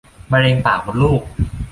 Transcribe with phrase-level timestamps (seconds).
[0.31, 1.21] มะเร็งปากมดลูก